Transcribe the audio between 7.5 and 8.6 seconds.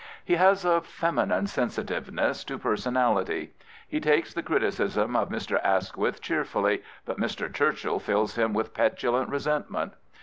Churchill fills him